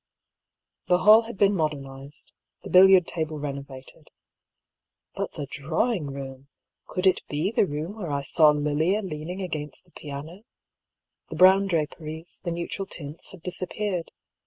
[0.87, 2.31] The hall had been modernised,
[2.63, 4.09] the billiard table renovated.
[5.13, 6.47] But the drawing room!
[6.87, 10.41] Could it be the room where I saw Lilia leaning against the piano?
[11.29, 14.11] The brown draperies, the neutral tints had disappeared.